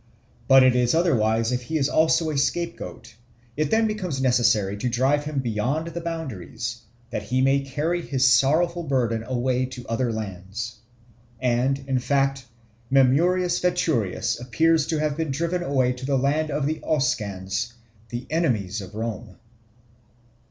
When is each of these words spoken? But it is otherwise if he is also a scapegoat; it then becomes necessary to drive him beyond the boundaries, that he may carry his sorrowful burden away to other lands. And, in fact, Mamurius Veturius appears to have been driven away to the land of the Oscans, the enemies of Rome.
But 0.47 0.63
it 0.63 0.75
is 0.75 0.95
otherwise 0.95 1.51
if 1.51 1.61
he 1.61 1.77
is 1.77 1.87
also 1.87 2.31
a 2.31 2.35
scapegoat; 2.35 3.13
it 3.55 3.69
then 3.69 3.85
becomes 3.85 4.19
necessary 4.19 4.75
to 4.77 4.89
drive 4.89 5.25
him 5.25 5.37
beyond 5.41 5.89
the 5.89 6.01
boundaries, 6.01 6.81
that 7.11 7.21
he 7.21 7.39
may 7.39 7.59
carry 7.59 8.01
his 8.01 8.27
sorrowful 8.27 8.81
burden 8.81 9.21
away 9.21 9.67
to 9.67 9.85
other 9.87 10.11
lands. 10.11 10.77
And, 11.39 11.77
in 11.87 11.99
fact, 11.99 12.47
Mamurius 12.91 13.59
Veturius 13.59 14.39
appears 14.39 14.87
to 14.87 14.97
have 14.97 15.15
been 15.15 15.29
driven 15.29 15.61
away 15.61 15.93
to 15.93 16.05
the 16.07 16.17
land 16.17 16.49
of 16.49 16.65
the 16.65 16.79
Oscans, 16.81 17.73
the 18.09 18.25
enemies 18.31 18.81
of 18.81 18.95
Rome. 18.95 19.35